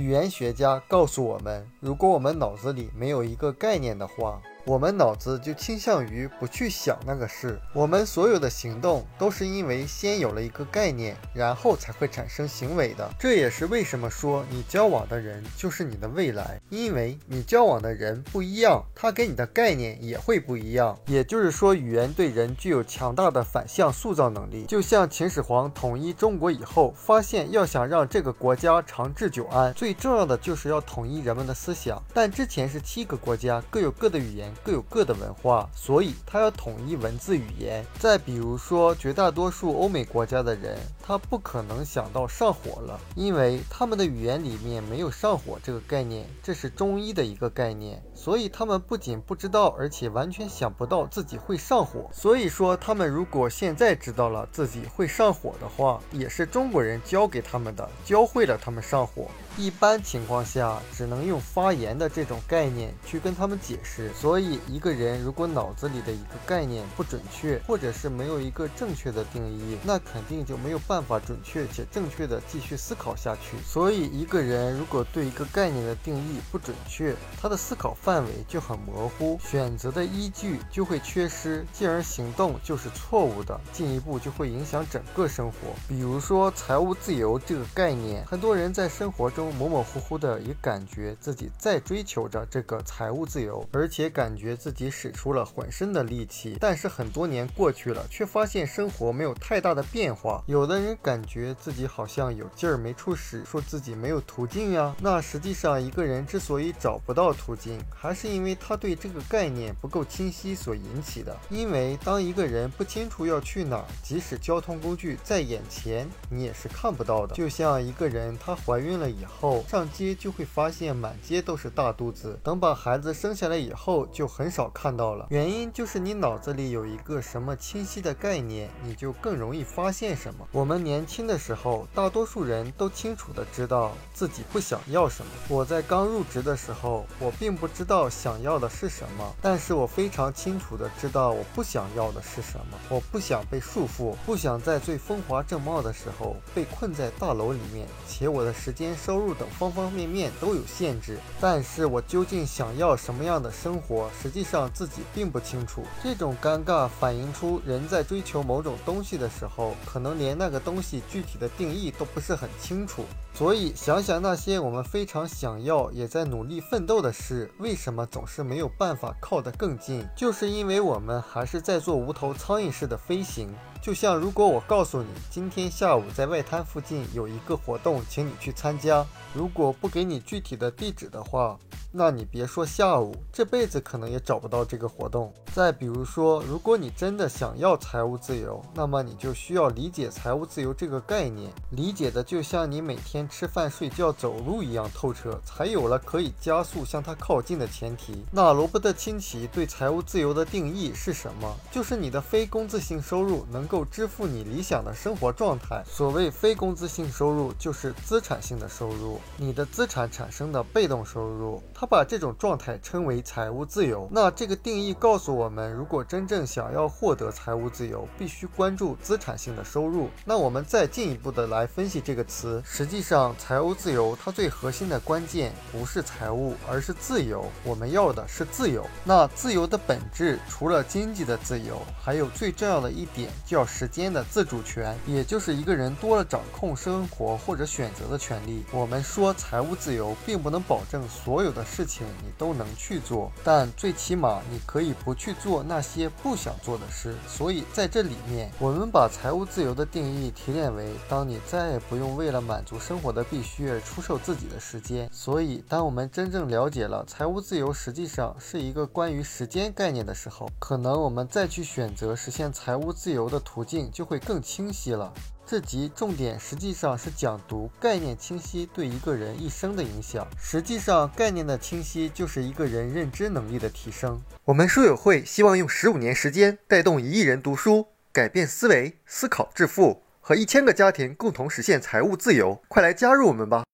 [0.00, 7.58] 语言学家告诉我们，如果我们脑子里没有一个概念的话，我们脑子就倾向于不去想那个事。
[7.72, 13.10] 我们所有的行动都是因为先有了一个概念，然后才会产生行为的。
[13.18, 20.98] 这也是为什么说你交往的人就是你的未来，因为你交往的人不一样，他给你的概念也会不一样。
[21.06, 24.64] 也就是说，语言对人具有强大的反向塑造能力。
[24.66, 32.02] 就像秦始皇统一中国以后，发现要想让这个国家长治久安，最重要的就是要统一人们的思想。
[32.12, 34.49] 但之前是七个国家，各有各的语言。
[34.62, 37.84] 各有各的文化，所以他要统一文字语言。
[37.98, 48.02] 再比如说，绝大多数欧美国家的人，他不可能想到上火了，因为他们的语言里面没有上火这个概念，这是中医的一个概念。
[48.14, 52.08] 所以他们不仅不知道，而且完全想不到自己会上火。
[52.12, 59.28] 所以说，他们如果现在知道了自己会上火的话，也是中国人教给他们的，教会了他们上火。
[59.56, 64.12] 一般情况下，只能用发言的这种概念去跟他们解释。
[64.12, 73.56] 所以，一个人如果脑子里的一个概念不准确，或者是没有一个正确的定义，那肯定就没有办法准确且正确的继续思考下去。
[73.66, 85.56] 所以，一个人如果对一个概念的定义不准确，他的思考范范围就很模糊，选择的依据就会缺失，进而行动就是错误的，进一步就会影响整个生活。
[85.86, 96.58] 比如说财务自由这个概念，很多人在生活中都模模糊糊的也感觉自己在追求着这个财务自由，而且感觉自己使出了浑身的力气。
[96.60, 100.44] 但是很多年过去了，却发现生活没有太大的变化。
[100.44, 104.94] 有的人感觉自己好像有劲儿没处使，说自己没有途径呀。
[105.00, 111.34] 那实际上一个人之所以找不到途径，还是因为他对这个概念不够清晰所引起的。
[111.48, 117.34] 因为当一个人不清楚要去哪儿，即使交通工具在眼前，你也是看不到的。
[117.34, 125.26] 就像一个人她怀孕了以后，上街就会发现满街都是大肚子，等把孩子生下来以后，就很少看到了。
[125.30, 130.46] 原因就是你脑子里有一个什么清晰的概念，你就更容易发现什么。
[130.52, 135.30] 我们年轻的时候，大多数人都清楚的知道自己不想要什么。
[135.48, 138.00] 我在刚入职的时候，我并不知道。
[138.10, 142.76] 想要的是什么，但是我非常清楚的知道我不想要的是什么。
[142.88, 151.18] 我不想被束缚，不想在最风华正茂的时候被困在大楼里面，且我的时间、收入等方方面面都有限制。
[151.40, 155.84] 但是我究竟想要什么样的生活，实际上自己并不清楚。
[156.02, 163.04] 这种尴尬反映出人在追求某种东西的时候，可能连那个东西具体的定义都不是很清楚。
[163.32, 170.06] 所以想想那些我们非常想要，也在努力奋斗的事，为什么总是没有办法靠得更近？
[170.14, 173.48] 就是因为我们还是在做无头苍蝇式的飞行。
[173.80, 179.06] 就像如果我告诉你，今天下午在外滩附近有一个活动，请你去参加。
[179.32, 181.58] 如果不给你具体的地址的话，
[181.90, 185.32] 那你别说下午，这辈子可能也找不到这个活动。
[185.54, 198.24] 再比如说，如果你真的想要财务自由，那么你就需要理解财务自由这个概念，理解的就像你每天吃饭、睡觉、走路一样透彻，才有了可以加速向它靠近的前提。
[198.30, 201.56] 那罗伯特清崎对财务自由的定义是什么？
[201.70, 205.82] 就是你的非工资性收入能够支付你理想的生活状态。
[205.86, 211.62] 所谓非工资性收入，就是资产性的收入，你的资产产生的被动收入。
[211.74, 214.08] 他把这种状态称为财务自由。
[214.12, 220.08] 那这个定义告诉我们，如果真正想要获得财务自由，必须关注资产性的收入。
[220.24, 222.62] 那我们再进一步的来分析这个词。
[222.64, 227.44] 实际上，上财务自由它最核心的关键不是财务，而是自由。
[227.64, 228.86] 我们要的是自由。
[229.02, 238.64] 那自由的本质，除了经济的自由，还有最重要的一点叫时间的自主权，也就是一个人多了掌控生活或者选择的权利。
[238.70, 241.64] 我们说财务自由，并不能保证所有的。
[241.64, 247.16] 事情你都能去做，但最起码你可以不去做那些不想做的事。
[247.26, 255.08] 所以在这里面，我们把财务自由的定义提炼为：当你再也不用为了满足生活的必须出售自己的时间。
[255.12, 265.12] 所以，当我们真正了解了财务自由实际上是一个关于时间概念的时候，可能我们再去选择实现财务自由的途径就会更清晰了。
[265.46, 270.24] 这集重点实际上是讲读概念清晰对一个人一生的影响。
[270.40, 274.20] 实际上，概念的清晰就是一个人认知能力的提升。
[274.44, 282.62] 我们书友会希望用十五年时间带动一亿人读书，改变思维，思考致富，和一千个家庭共同实现财务自由。
[282.68, 283.64] 快来加入我们吧！